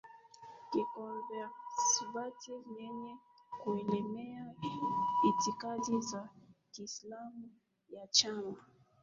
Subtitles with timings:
[0.69, 3.13] Ki Conservative yenye
[3.61, 4.45] kuelemea
[5.29, 6.29] itikadi za
[6.71, 7.51] Kiislamu
[7.89, 8.57] ya Chama